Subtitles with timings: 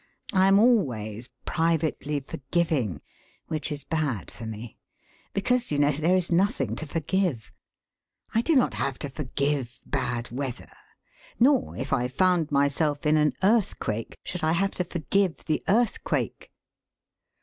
[0.33, 3.01] I am always privately forgiving,
[3.49, 4.79] which is bad for me.
[5.31, 7.51] Because, you know, there is nothing to forgive.
[8.33, 10.71] I do not have to forgive bad weather;
[11.39, 16.51] nor, if I found myself in an earthquake, should I have to forgive the earthquake.